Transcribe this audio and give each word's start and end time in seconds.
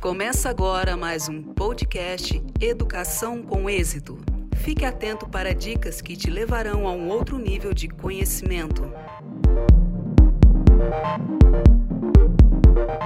Começa 0.00 0.50
agora 0.50 0.96
mais 0.96 1.28
um 1.28 1.42
podcast 1.54 2.42
Educação 2.60 3.42
com 3.42 3.68
Êxito. 3.68 4.18
Fique 4.56 4.84
atento 4.84 5.28
para 5.28 5.54
dicas 5.54 6.00
que 6.00 6.16
te 6.16 6.30
levarão 6.30 6.86
a 6.86 6.92
um 6.92 7.08
outro 7.08 7.38
nível 7.38 7.74
de 7.74 7.88
conhecimento. 7.88 8.82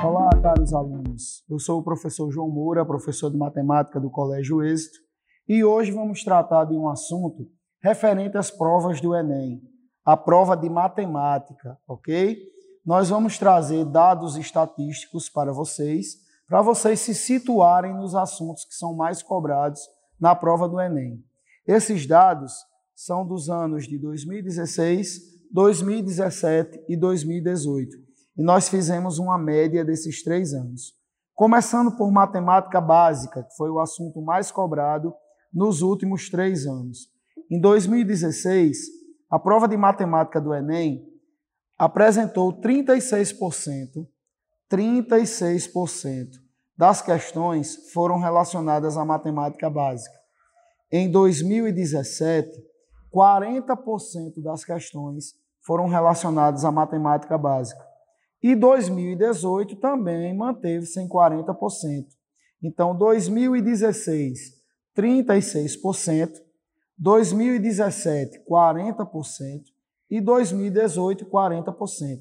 Olá, 0.05 0.31
caros 0.43 0.73
alunos. 0.73 1.45
Eu 1.49 1.59
sou 1.59 1.81
o 1.81 1.85
professor 1.85 2.31
João 2.31 2.49
Moura, 2.49 2.85
professor 2.85 3.31
de 3.31 3.37
matemática 3.37 3.99
do 3.99 4.11
Colégio 4.11 4.63
Êxito, 4.63 4.99
e 5.49 5.65
hoje 5.65 5.91
vamos 5.91 6.23
tratar 6.23 6.65
de 6.65 6.75
um 6.75 6.89
assunto 6.89 7.49
referente 7.83 8.37
às 8.37 8.51
provas 8.51 9.01
do 9.01 9.15
Enem, 9.15 9.61
a 10.07 10.17
prova 10.17 10.57
de 10.57 10.71
matemática, 10.71 11.77
ok? 11.89 12.41
Nós 12.85 13.09
vamos 13.09 13.37
trazer 13.37 13.85
dados 13.85 14.37
estatísticos 14.37 15.29
para 15.29 15.53
vocês, 15.53 16.19
para 16.49 16.63
vocês 16.63 17.01
se 17.01 17.13
situarem 17.13 17.93
nos 17.93 18.15
assuntos 18.15 18.65
que 18.65 18.77
são 18.77 18.95
mais 18.95 19.21
cobrados 19.21 19.81
na 20.21 20.33
prova 20.33 20.69
do 20.69 20.81
Enem. 20.81 21.25
Esses 21.67 22.07
dados 22.07 22.55
são 22.95 23.27
dos 23.27 23.51
anos 23.51 23.89
de 23.89 23.99
2016, 23.99 25.51
2017 25.53 26.85
e 26.89 26.97
2018. 26.97 27.97
E 28.39 28.43
nós 28.45 28.69
fizemos 28.69 29.19
uma 29.19 29.37
média 29.37 29.85
desses 29.85 30.23
três 30.23 30.55
anos. 30.55 30.95
Começando 31.35 31.97
por 31.97 32.13
matemática 32.13 32.81
básica, 32.81 33.43
que 33.43 33.57
foi 33.57 33.71
o 33.71 33.81
assunto 33.81 34.23
mais 34.23 34.53
cobrado 34.53 35.13
nos 35.53 35.83
últimos 35.83 36.31
três 36.31 36.65
anos. 36.65 37.11
Em 37.51 37.61
2016, 37.61 38.96
a 39.31 39.39
prova 39.39 39.67
de 39.67 39.77
matemática 39.77 40.41
do 40.41 40.55
Enem 40.55 41.05
apresentou 41.79 42.53
36%, 42.61 44.07
36% 44.71 46.27
das 46.77 47.01
questões 47.01 47.91
foram 47.93 48.19
relacionadas 48.19 48.97
à 48.97 49.05
matemática 49.05 49.69
básica. 49.71 50.17
Em 50.91 51.11
2017, 51.11 52.51
40% 53.13 54.43
das 54.43 54.65
questões 54.65 55.35
foram 55.63 55.89
relacionadas 55.89 56.65
à 56.65 56.71
matemática 56.71 57.37
básica. 57.37 57.85
E 58.43 58.55
2018 58.55 59.77
também 59.77 60.37
manteve-se 60.37 61.01
em 61.01 61.09
40%. 61.09 62.07
Então, 62.63 62.97
2016, 62.97 64.39
36%, 64.97 66.46
2017, 66.99 68.45
40% 68.49 69.65
e 70.11 70.21
2018, 70.21 71.27
40%. 71.27 72.21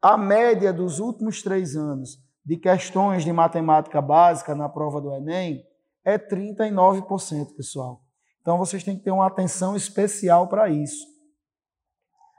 A 0.00 0.16
média 0.16 0.72
dos 0.72 0.98
últimos 0.98 1.42
três 1.42 1.76
anos 1.76 2.18
de 2.44 2.56
questões 2.56 3.24
de 3.24 3.32
matemática 3.32 4.02
básica 4.02 4.54
na 4.54 4.68
prova 4.68 5.00
do 5.00 5.14
Enem 5.14 5.64
é 6.04 6.18
39%, 6.18 7.54
pessoal. 7.56 8.02
Então 8.40 8.58
vocês 8.58 8.82
têm 8.82 8.96
que 8.96 9.04
ter 9.04 9.12
uma 9.12 9.26
atenção 9.26 9.76
especial 9.76 10.48
para 10.48 10.68
isso. 10.68 11.06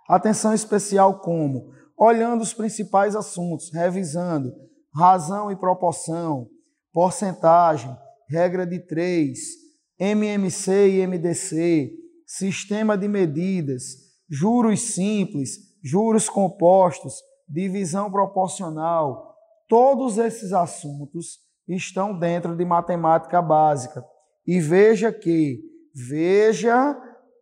Atenção 0.08 0.54
especial 0.54 1.20
como? 1.20 1.72
Olhando 1.98 2.42
os 2.42 2.54
principais 2.54 3.16
assuntos, 3.16 3.72
revisando 3.72 4.54
razão 4.94 5.50
e 5.50 5.56
proporção, 5.56 6.50
porcentagem, 6.92 7.98
regra 8.30 8.68
de 8.68 8.80
três, 8.80 9.63
MMC 10.00 10.90
e 10.90 11.08
MDC, 11.08 11.92
sistema 12.26 12.98
de 12.98 13.08
medidas, 13.08 13.84
juros 14.30 14.82
simples, 14.82 15.58
juros 15.84 16.30
compostos, 16.30 17.16
divisão 17.48 18.12
proporcional, 18.12 19.36
todos 19.68 20.18
esses 20.18 20.54
assuntos 20.54 21.40
estão 21.68 22.18
dentro 22.18 22.56
de 22.56 22.66
matemática 22.66 23.42
básica. 23.42 24.04
E 24.46 24.60
veja 24.60 25.12
que, 25.12 25.62
veja 25.94 26.98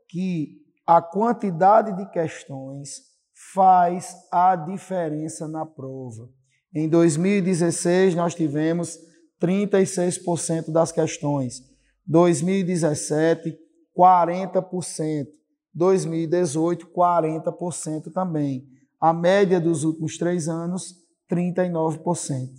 que 0.09 0.61
a 0.85 1.01
quantidade 1.01 1.95
de 1.95 2.11
questões 2.11 3.11
faz 3.53 4.15
a 4.31 4.55
diferença 4.55 5.47
na 5.47 5.65
prova. 5.65 6.29
Em 6.75 6.87
2016, 6.87 8.15
nós 8.15 8.35
tivemos 8.35 8.97
36% 9.41 10.71
das 10.71 10.91
questões. 10.91 11.70
2017, 12.05 13.57
40%. 13.97 15.27
2018, 15.73 16.87
40% 16.87 18.11
também. 18.11 18.67
A 18.99 19.13
média 19.13 19.59
dos 19.59 19.83
últimos 19.83 20.17
três 20.17 20.47
anos, 20.47 20.95
39%. 21.31 22.49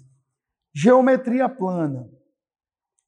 Geometria 0.75 1.49
plana. 1.49 2.09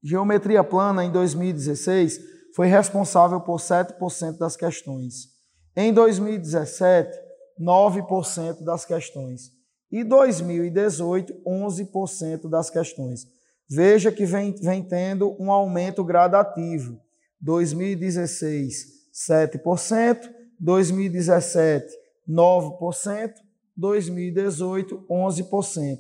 Geometria 0.03 0.63
plana, 0.63 1.05
em 1.05 1.11
2016, 1.11 2.21
foi 2.55 2.67
responsável 2.67 3.41
por 3.41 3.57
7% 3.57 4.39
das 4.39 4.57
questões. 4.57 5.29
Em 5.75 5.93
2017, 5.93 7.19
9% 7.59 8.63
das 8.63 8.85
questões. 8.85 9.51
E 9.91 10.05
2018, 10.05 11.33
11% 11.47 12.49
das 12.49 12.69
questões. 12.69 13.27
Veja 13.69 14.13
que 14.13 14.27
vem, 14.27 14.55
vem 14.55 14.83
tendo 14.83 15.37
um 15.41 15.51
aumento 15.51 16.05
gradativo. 16.05 17.01
2016, 17.41 18.87
7%, 19.13 20.31
2017, 20.59 21.87
9%, 22.29 23.33
2018, 23.77 25.07
11%. 25.11 25.99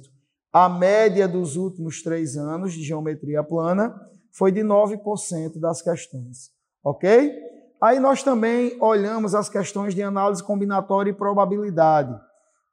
A 0.53 0.69
média 0.69 1.27
dos 1.27 1.57
últimos 1.57 2.03
três 2.03 2.37
anos 2.37 2.73
de 2.73 2.83
geometria 2.83 3.43
plana 3.43 3.95
foi 4.31 4.53
de 4.53 4.61
9% 4.61 5.59
das 5.59 5.83
questões. 5.83 6.51
Ok? 6.83 7.33
Aí 7.81 7.99
nós 7.99 8.23
também 8.23 8.77
olhamos 8.81 9.35
as 9.35 9.49
questões 9.49 9.95
de 9.95 10.03
análise 10.03 10.43
combinatória 10.43 11.11
e 11.11 11.15
probabilidade. 11.15 12.19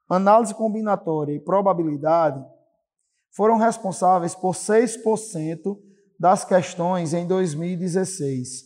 Análise 0.07 0.53
combinatória 0.53 1.33
e 1.33 1.39
probabilidade 1.39 2.43
foram 3.31 3.57
responsáveis 3.57 4.35
por 4.35 4.53
6% 4.53 5.77
das 6.19 6.45
questões 6.45 7.13
em 7.13 7.25
2016, 7.25 8.63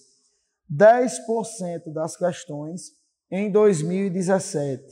10% 0.71 1.93
das 1.93 2.17
questões 2.17 2.91
em 3.31 3.51
2017, 3.51 4.83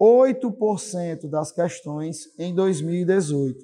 8% 0.00 1.30
das 1.30 1.52
questões 1.52 2.26
em 2.38 2.54
2018. 2.54 3.58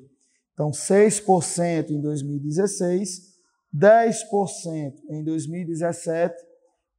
Então, 0.55 0.71
6% 0.71 1.91
em 1.91 2.01
2016, 2.01 3.33
10% 3.75 4.95
em 5.11 5.25
2017 5.25 6.35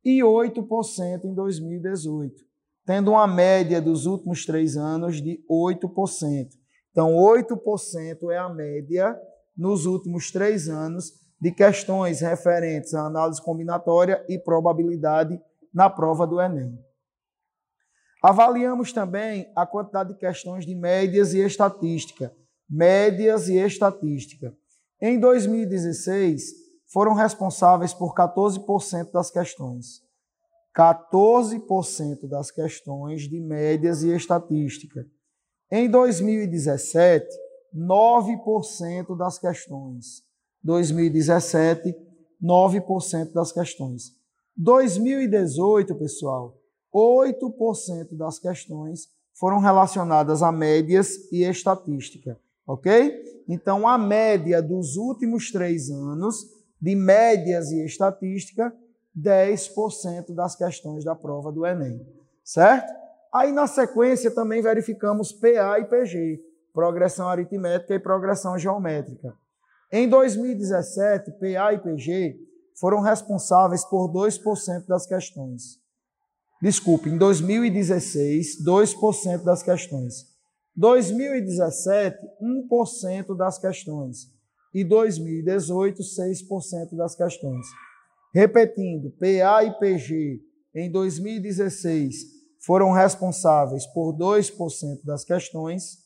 e 0.03 0.19
8% 0.19 1.25
em 1.25 1.33
2018, 1.33 2.35
tendo 2.85 3.11
uma 3.11 3.27
média 3.27 3.81
dos 3.81 4.05
últimos 4.05 4.45
três 4.45 4.75
anos 4.75 5.21
de 5.21 5.43
8%. 5.49 6.62
Então, 6.93 7.15
8% 7.15 8.31
é 8.31 8.37
a 8.37 8.47
média 8.47 9.19
nos 9.57 9.87
últimos 9.87 10.31
três 10.31 10.69
anos 10.69 11.11
de 11.41 11.51
questões 11.51 12.21
referentes 12.21 12.93
à 12.93 13.07
análise 13.07 13.41
combinatória 13.41 14.23
e 14.29 14.37
probabilidade 14.37 15.41
na 15.73 15.89
prova 15.89 16.27
do 16.27 16.39
Enem. 16.39 16.79
Avaliamos 18.23 18.93
também 18.93 19.51
a 19.55 19.65
quantidade 19.65 20.13
de 20.13 20.19
questões 20.19 20.65
de 20.67 20.75
médias 20.75 21.33
e 21.33 21.39
estatística. 21.39 22.31
Médias 22.69 23.49
e 23.49 23.55
estatística. 23.55 24.55
Em 25.01 25.19
2016, 25.19 26.43
foram 26.87 27.15
responsáveis 27.15 27.91
por 27.91 28.13
14% 28.13 29.11
das 29.11 29.31
questões. 29.31 30.03
14% 30.77 32.27
das 32.29 32.51
questões 32.51 33.23
de 33.23 33.39
médias 33.39 34.03
e 34.03 34.15
estatística. 34.15 35.05
Em 35.75 35.89
2017, 35.89 37.25
9% 37.75 39.17
das 39.17 39.39
questões. 39.39 40.21
2017, 40.63 41.95
9% 42.39 43.33
das 43.33 43.51
questões. 43.51 44.11
2018, 44.55 45.95
pessoal, 45.95 46.55
8% 46.93 48.15
das 48.15 48.37
questões 48.37 49.07
foram 49.33 49.57
relacionadas 49.57 50.43
a 50.43 50.51
médias 50.51 51.15
e 51.31 51.41
estatística, 51.41 52.39
ok? 52.67 53.43
Então, 53.49 53.87
a 53.87 53.97
média 53.97 54.61
dos 54.61 54.95
últimos 54.95 55.51
três 55.51 55.89
anos 55.89 56.45
de 56.79 56.93
médias 56.93 57.71
e 57.71 57.83
estatística, 57.83 58.71
10% 59.19 60.35
das 60.35 60.55
questões 60.55 61.03
da 61.03 61.15
prova 61.15 61.51
do 61.51 61.65
Enem, 61.65 61.99
certo? 62.43 63.02
Aí 63.33 63.51
na 63.51 63.65
sequência 63.65 64.29
também 64.29 64.61
verificamos 64.61 65.31
PA 65.31 65.79
e 65.79 65.85
PG, 65.85 66.39
progressão 66.71 67.27
aritmética 67.27 67.95
e 67.95 67.99
progressão 67.99 68.59
geométrica. 68.59 69.33
Em 69.91 70.07
2017, 70.07 71.31
PA 71.31 71.73
e 71.73 71.79
PG 71.79 72.37
foram 72.79 73.01
responsáveis 73.01 73.83
por 73.85 74.07
2% 74.11 74.85
das 74.87 75.07
questões. 75.07 75.79
Desculpe, 76.61 77.09
em 77.09 77.17
2016, 77.17 78.63
2% 78.63 79.43
das 79.43 79.63
questões. 79.63 80.31
2017, 80.75 82.17
1% 82.39 83.35
das 83.35 83.57
questões. 83.57 84.31
E 84.73 84.83
2018, 84.83 86.03
6% 86.03 86.95
das 86.95 87.15
questões. 87.15 87.65
Repetindo, 88.33 89.11
PA 89.19 89.63
e 89.63 89.71
PG 89.79 90.39
em 90.75 90.91
2016 90.91 92.42
foram 92.65 92.91
responsáveis 92.91 93.85
por 93.87 94.13
2% 94.13 95.03
das 95.03 95.23
questões. 95.23 96.03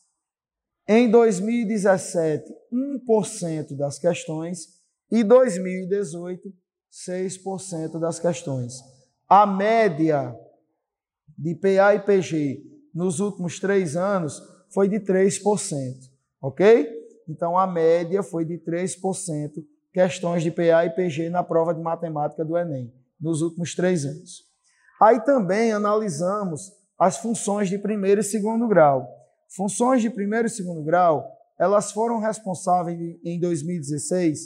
Em 0.86 1.10
2017, 1.10 2.44
1% 2.72 3.76
das 3.76 3.98
questões. 3.98 4.78
E 5.10 5.24
2018, 5.24 6.52
6% 6.92 7.98
das 7.98 8.18
questões. 8.18 8.74
A 9.28 9.46
média 9.46 10.34
de 11.36 11.54
PA 11.54 11.94
e 11.94 12.00
PG 12.00 12.62
nos 12.94 13.20
últimos 13.20 13.60
três 13.60 13.96
anos 13.96 14.42
foi 14.70 14.88
de 14.88 15.00
3%, 15.00 15.40
ok? 16.42 16.88
Então 17.28 17.56
a 17.56 17.66
média 17.66 18.22
foi 18.22 18.44
de 18.44 18.58
3% 18.58 19.64
questões 19.92 20.42
de 20.42 20.50
PA 20.50 20.84
e 20.84 20.90
PG 20.90 21.30
na 21.30 21.42
prova 21.42 21.74
de 21.74 21.80
matemática 21.80 22.44
do 22.44 22.56
Enem, 22.56 22.92
nos 23.20 23.40
últimos 23.40 23.74
três 23.74 24.04
anos. 24.04 24.47
Aí 25.00 25.20
também 25.24 25.72
analisamos 25.72 26.72
as 26.98 27.18
funções 27.18 27.68
de 27.68 27.78
primeiro 27.78 28.20
e 28.20 28.24
segundo 28.24 28.66
grau. 28.66 29.08
Funções 29.54 30.02
de 30.02 30.10
primeiro 30.10 30.46
e 30.46 30.50
segundo 30.50 30.82
grau, 30.82 31.24
elas 31.58 31.92
foram 31.92 32.18
responsáveis 32.18 32.98
em 33.24 33.38
2016 33.38 34.40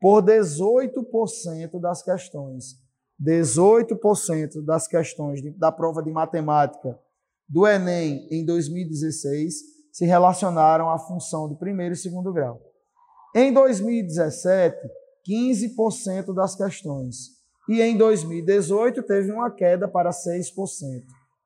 por 0.00 0.22
18% 0.22 1.80
das 1.80 2.02
questões. 2.02 2.76
18% 3.20 4.62
das 4.64 4.86
questões 4.86 5.40
de, 5.40 5.50
da 5.50 5.72
prova 5.72 6.02
de 6.02 6.10
matemática 6.10 6.98
do 7.48 7.66
Enem 7.66 8.28
em 8.30 8.44
2016 8.44 9.54
se 9.92 10.04
relacionaram 10.04 10.90
à 10.90 10.98
função 10.98 11.48
de 11.48 11.54
primeiro 11.56 11.94
e 11.94 11.96
segundo 11.96 12.32
grau. 12.32 12.60
Em 13.34 13.52
2017, 13.52 14.76
15% 15.26 16.34
das 16.34 16.54
questões. 16.54 17.35
E 17.68 17.82
em 17.82 17.96
2018 17.96 19.02
teve 19.02 19.32
uma 19.32 19.50
queda 19.50 19.88
para 19.88 20.10
6%. 20.10 20.52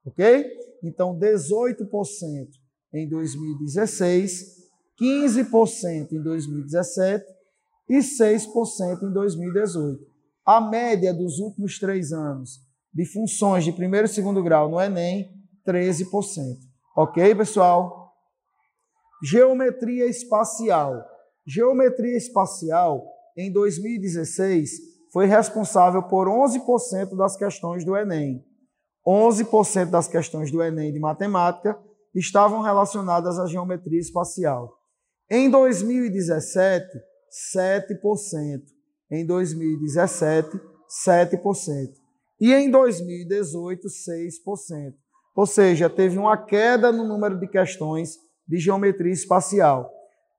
Ok? 0.07 0.47
Então, 0.83 1.19
18% 1.19 2.49
em 2.93 3.09
2016, 3.09 4.61
15% 5.01 6.13
em 6.13 6.23
2017 6.23 7.25
e 7.89 7.99
6% 7.99 9.03
em 9.03 9.13
2018. 9.13 10.07
A 10.45 10.61
média 10.61 11.15
dos 11.15 11.39
últimos 11.39 11.79
três 11.79 12.13
anos 12.13 12.61
de 12.93 13.05
funções 13.05 13.65
de 13.65 13.73
primeiro 13.73 14.07
e 14.07 14.09
segundo 14.11 14.43
grau 14.43 14.69
no 14.69 14.81
Enem, 14.81 15.31
13%. 15.67 16.59
Ok, 16.97 17.35
pessoal? 17.35 18.13
Geometria 19.23 20.07
espacial. 20.07 21.05
Geometria 21.47 22.17
espacial, 22.17 23.07
em 23.37 23.53
2016, 23.53 24.90
foi 25.13 25.27
responsável 25.27 26.03
por 26.03 26.29
11% 26.29 27.17
das 27.17 27.37
questões 27.37 27.85
do 27.85 27.97
Enem. 27.97 28.45
11% 29.07 29.91
das 29.91 30.07
questões 30.07 30.51
do 30.51 30.63
Enem 30.63 30.93
de 30.93 31.01
matemática 31.01 31.79
estavam 32.15 32.61
relacionadas 32.61 33.39
à 33.39 33.47
geometria 33.47 33.99
espacial. 33.99 34.73
Em 35.31 35.51
2017, 35.51 36.87
7%. 37.57 38.63
Em 39.11 39.27
2017, 39.27 40.61
7%. 41.07 41.41
E 42.41 42.53
em 42.53 42.71
2018, 42.71 43.87
6%. 43.87 44.95
Ou 45.37 45.47
seja, 45.47 45.89
teve 45.89 46.19
uma 46.19 46.37
queda 46.37 46.93
no 46.93 47.07
número 47.07 47.39
de 47.39 47.47
questões 47.49 48.17
de 48.47 48.59
geometria 48.59 49.13
espacial. 49.13 49.91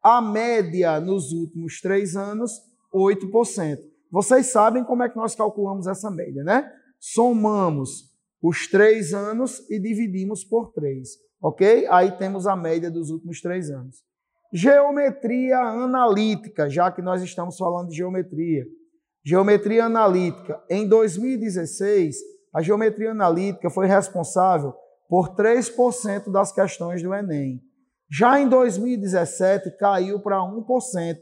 A 0.03 0.21
média 0.21 0.99
nos 0.99 1.31
últimos 1.31 1.79
três 1.79 2.15
anos, 2.15 2.51
8%. 2.93 3.90
Vocês 4.11 4.47
sabem 4.47 4.83
como 4.83 5.03
é 5.03 5.09
que 5.09 5.15
nós 5.15 5.33
calculamos 5.33 5.87
essa 5.87 6.11
média, 6.11 6.43
né? 6.43 6.69
Somamos 6.99 8.11
os 8.41 8.67
três 8.67 9.13
anos 9.13 9.59
e 9.69 9.79
dividimos 9.79 10.43
por 10.43 10.73
três, 10.73 11.09
ok? 11.41 11.87
Aí 11.89 12.11
temos 12.17 12.45
a 12.45 12.55
média 12.55 12.91
dos 12.91 13.09
últimos 13.09 13.39
três 13.39 13.69
anos. 13.69 14.03
Geometria 14.53 15.57
analítica, 15.59 16.69
já 16.69 16.91
que 16.91 17.01
nós 17.01 17.21
estamos 17.21 17.55
falando 17.57 17.89
de 17.89 17.95
geometria. 17.95 18.65
Geometria 19.23 19.85
analítica. 19.85 20.61
Em 20.69 20.85
2016, 20.87 22.17
a 22.53 22.61
geometria 22.61 23.11
analítica 23.11 23.69
foi 23.69 23.87
responsável 23.87 24.73
por 25.07 25.35
3% 25.35 26.29
das 26.31 26.51
questões 26.51 27.01
do 27.01 27.13
Enem. 27.13 27.61
Já 28.11 28.41
em 28.41 28.49
2017, 28.49 29.77
caiu 29.77 30.19
para 30.19 30.39
1%, 30.39 31.17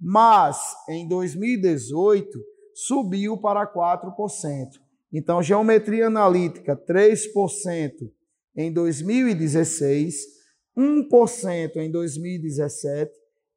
mas 0.00 0.58
em 0.88 1.06
2018 1.06 2.28
subiu 2.74 3.36
para 3.36 3.66
4%. 3.66 4.68
Então, 5.12 5.42
geometria 5.42 6.06
analítica, 6.06 6.76
3% 6.76 8.10
em 8.56 8.72
2016 8.72 10.40
1% 10.76 11.76
em 11.76 11.90
2017 11.90 13.12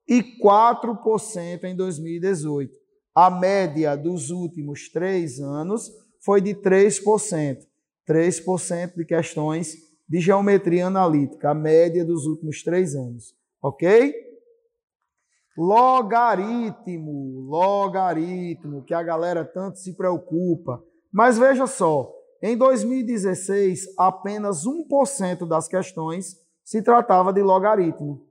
e 0.08 0.22
4% 0.42 1.64
em 1.64 1.76
2018. 1.76 2.74
A 3.16 3.30
média 3.30 3.96
dos 3.96 4.30
últimos 4.30 4.90
três 4.90 5.40
anos 5.40 5.92
foi 6.20 6.42
de 6.42 6.54
3%. 6.56 7.60
3% 8.08 8.96
de 8.98 9.06
questões 9.06 9.78
de 10.10 10.20
geometria 10.20 10.88
analítica, 10.88 11.52
a 11.52 11.54
média 11.54 12.04
dos 12.04 12.26
últimos 12.26 12.62
três 12.62 12.96
anos. 12.96 13.34
Ok? 13.62 14.14
Logaritmo, 15.58 17.42
logaritmo, 17.48 18.84
que 18.84 18.94
a 18.94 19.04
galera 19.04 19.46
tanto 19.46 19.78
se 19.78 19.96
preocupa. 19.96 20.82
Mas 21.12 21.38
veja 21.38 21.68
só, 21.68 22.12
em 22.42 22.58
2016, 22.58 23.86
apenas 23.98 24.66
1% 24.66 25.48
das 25.48 25.68
questões 25.68 26.36
se 26.64 26.82
tratava 26.82 27.32
de 27.32 27.42
logaritmo. 27.42 28.22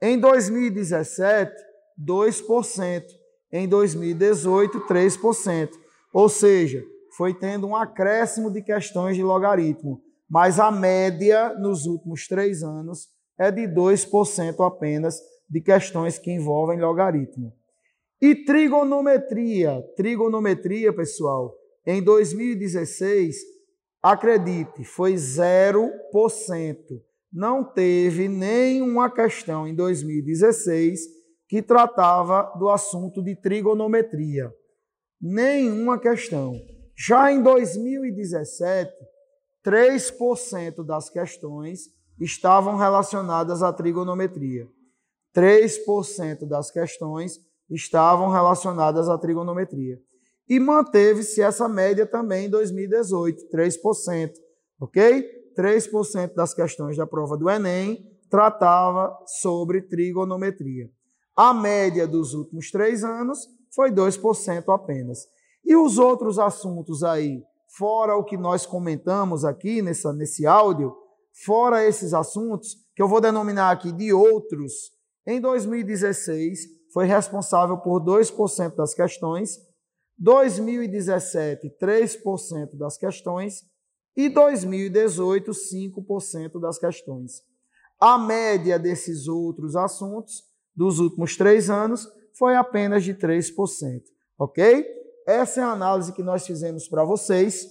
Em 0.00 0.18
2017, 0.18 1.52
2%. 2.00 3.02
Em 3.50 3.66
2018, 3.66 4.80
3%. 4.86 5.70
Ou 6.12 6.28
seja, 6.28 6.82
foi 7.16 7.34
tendo 7.34 7.66
um 7.66 7.74
acréscimo 7.74 8.50
de 8.50 8.62
questões 8.62 9.16
de 9.16 9.22
logaritmo. 9.22 10.00
Mas 10.30 10.60
a 10.60 10.70
média 10.70 11.54
nos 11.54 11.86
últimos 11.86 12.28
três 12.28 12.62
anos 12.62 13.08
é 13.38 13.50
de 13.50 13.62
2% 13.62 14.66
apenas 14.66 15.20
de 15.48 15.60
questões 15.60 16.18
que 16.18 16.30
envolvem 16.30 16.80
logaritmo. 16.80 17.52
E 18.20 18.34
trigonometria. 18.44 19.82
Trigonometria, 19.96 20.92
pessoal, 20.92 21.54
em 21.86 22.02
2016, 22.02 23.36
acredite, 24.02 24.84
foi 24.84 25.14
0% 25.14 25.90
não 27.32 27.62
teve 27.62 28.26
nenhuma 28.26 29.10
questão 29.10 29.68
em 29.68 29.74
2016 29.74 31.00
que 31.46 31.62
tratava 31.62 32.52
do 32.58 32.68
assunto 32.68 33.22
de 33.22 33.36
trigonometria. 33.36 34.52
Nenhuma 35.20 35.98
questão. 35.98 36.54
Já 36.96 37.30
em 37.30 37.42
2017, 37.42 38.92
3% 39.64 40.84
das 40.84 41.10
questões 41.10 41.80
estavam 42.18 42.76
relacionadas 42.76 43.62
à 43.62 43.72
trigonometria. 43.72 44.66
3% 45.38 46.48
das 46.48 46.68
questões 46.68 47.38
estavam 47.70 48.28
relacionadas 48.28 49.08
à 49.08 49.16
trigonometria. 49.16 49.96
E 50.48 50.58
manteve-se 50.58 51.40
essa 51.40 51.68
média 51.68 52.04
também 52.04 52.46
em 52.46 52.50
2018, 52.50 53.48
3%, 53.48 54.32
ok? 54.80 55.30
3% 55.56 56.34
das 56.34 56.52
questões 56.52 56.96
da 56.96 57.06
prova 57.06 57.36
do 57.36 57.48
Enem 57.48 58.04
tratava 58.28 59.16
sobre 59.40 59.82
trigonometria. 59.82 60.90
A 61.36 61.54
média 61.54 62.06
dos 62.06 62.34
últimos 62.34 62.70
três 62.72 63.04
anos 63.04 63.46
foi 63.72 63.92
2% 63.92 64.74
apenas. 64.74 65.20
E 65.64 65.76
os 65.76 65.98
outros 65.98 66.38
assuntos 66.38 67.04
aí, 67.04 67.42
fora 67.76 68.16
o 68.16 68.24
que 68.24 68.36
nós 68.36 68.66
comentamos 68.66 69.44
aqui 69.44 69.82
nessa, 69.82 70.12
nesse 70.12 70.46
áudio, 70.46 70.96
fora 71.44 71.86
esses 71.86 72.12
assuntos, 72.12 72.76
que 72.96 73.02
eu 73.02 73.06
vou 73.06 73.20
denominar 73.20 73.70
aqui 73.70 73.92
de 73.92 74.12
outros, 74.12 74.97
em 75.30 75.42
2016 75.42 76.60
foi 76.90 77.04
responsável 77.04 77.76
por 77.76 78.02
2% 78.02 78.74
das 78.74 78.94
questões, 78.94 79.58
2017, 80.16 81.76
3% 81.78 82.78
das 82.78 82.96
questões, 82.96 83.62
e 84.16 84.30
2018, 84.30 85.50
5% 85.52 86.58
das 86.58 86.78
questões. 86.78 87.42
A 88.00 88.18
média 88.18 88.78
desses 88.78 89.28
outros 89.28 89.76
assuntos 89.76 90.42
dos 90.74 90.98
últimos 90.98 91.36
três 91.36 91.68
anos 91.68 92.08
foi 92.32 92.56
apenas 92.56 93.04
de 93.04 93.12
3%. 93.12 94.00
Ok? 94.38 94.86
Essa 95.26 95.60
é 95.60 95.62
a 95.62 95.72
análise 95.72 96.14
que 96.14 96.22
nós 96.22 96.46
fizemos 96.46 96.88
para 96.88 97.04
vocês. 97.04 97.66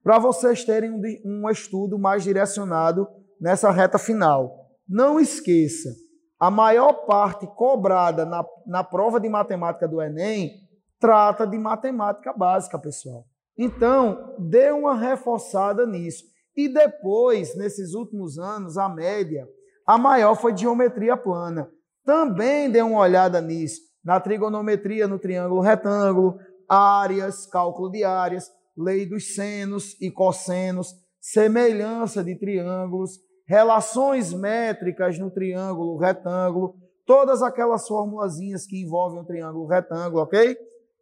para 0.00 0.20
vocês 0.20 0.64
terem 0.64 0.92
um, 0.92 1.02
um 1.24 1.50
estudo 1.50 1.98
mais 1.98 2.22
direcionado 2.22 3.04
nessa 3.40 3.70
reta 3.72 3.98
final. 3.98 4.70
Não 4.88 5.18
esqueça, 5.18 5.90
a 6.40 6.50
maior 6.50 7.04
parte 7.04 7.46
cobrada 7.46 8.24
na, 8.24 8.42
na 8.66 8.82
prova 8.82 9.20
de 9.20 9.28
matemática 9.28 9.86
do 9.86 10.00
Enem 10.00 10.50
trata 10.98 11.46
de 11.46 11.58
matemática 11.58 12.32
básica, 12.32 12.78
pessoal. 12.78 13.26
Então, 13.58 14.34
dê 14.38 14.70
uma 14.70 14.96
reforçada 14.96 15.86
nisso. 15.86 16.24
E 16.56 16.66
depois, 16.66 17.54
nesses 17.56 17.92
últimos 17.92 18.38
anos, 18.38 18.78
a 18.78 18.88
média, 18.88 19.46
a 19.86 19.98
maior 19.98 20.34
foi 20.34 20.56
geometria 20.56 21.16
plana. 21.16 21.70
Também 22.04 22.70
dê 22.70 22.80
uma 22.80 23.00
olhada 23.00 23.40
nisso. 23.40 23.82
Na 24.02 24.18
trigonometria, 24.18 25.06
no 25.06 25.18
triângulo 25.18 25.60
retângulo, 25.60 26.38
áreas, 26.66 27.46
cálculo 27.46 27.90
de 27.90 28.02
áreas, 28.02 28.50
lei 28.76 29.04
dos 29.04 29.34
senos 29.34 30.00
e 30.00 30.10
cossenos, 30.10 30.94
semelhança 31.20 32.24
de 32.24 32.34
triângulos, 32.34 33.18
relações 33.50 34.32
métricas 34.32 35.18
no 35.18 35.28
triângulo 35.28 35.96
retângulo, 35.96 36.76
todas 37.04 37.42
aquelas 37.42 37.84
formulazinhas 37.88 38.64
que 38.64 38.80
envolvem 38.80 39.20
o 39.20 39.24
triângulo 39.24 39.66
retângulo, 39.66 40.22
ok? 40.22 40.56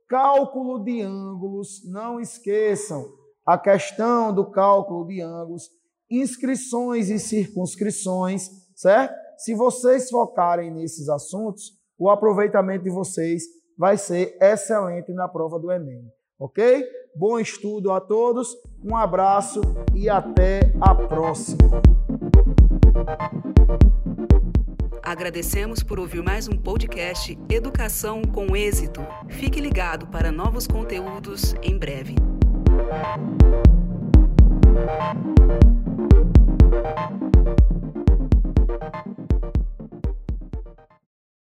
Cálculo 0.09 0.83
de 0.83 1.03
ângulos, 1.03 1.83
não 1.85 2.19
esqueçam 2.19 3.05
a 3.45 3.59
questão 3.59 4.33
do 4.35 4.51
cálculo 4.51 5.07
de 5.07 5.21
ângulos, 5.21 5.65
inscrições 6.11 7.11
e 7.11 7.19
circunscrições, 7.19 8.49
certo? 8.75 9.15
Se 9.37 9.55
vocês 9.55 10.09
focarem 10.09 10.73
nesses 10.73 11.11
assuntos, 11.11 11.73
o 11.99 12.09
aproveitamento 12.09 12.85
de 12.85 12.91
vocês 12.91 13.43
vai 13.77 13.99
ser 13.99 14.39
excelente 14.41 15.13
na 15.13 15.29
prova 15.29 15.59
do 15.59 15.71
Enem, 15.71 16.03
ok? 16.41 16.83
Bom 17.15 17.39
estudo 17.39 17.93
a 17.93 18.01
todos, 18.01 18.57
um 18.83 18.97
abraço 18.97 19.61
e 19.95 20.09
até 20.09 20.73
a 20.81 20.95
próxima. 20.95 22.18
Agradecemos 25.03 25.83
por 25.83 25.99
ouvir 25.99 26.23
mais 26.23 26.49
um 26.49 26.57
podcast 26.57 27.39
Educação 27.49 28.23
com 28.23 28.55
Êxito. 28.55 29.01
Fique 29.29 29.61
ligado 29.61 30.07
para 30.09 30.31
novos 30.31 30.67
conteúdos 30.67 31.55
em 31.63 31.79
breve. 31.79 32.15